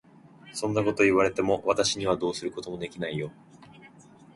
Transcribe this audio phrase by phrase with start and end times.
[0.51, 3.31] そんなことを言われても、私にはどうすることもできないよ。